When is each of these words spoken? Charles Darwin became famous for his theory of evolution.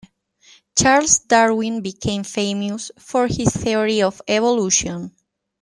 Charles 0.75 1.19
Darwin 1.19 1.81
became 1.81 2.23
famous 2.23 2.89
for 2.97 3.27
his 3.27 3.49
theory 3.55 4.01
of 4.01 4.19
evolution. 4.27 5.11